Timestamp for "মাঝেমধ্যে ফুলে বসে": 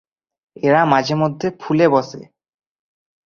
0.85-2.21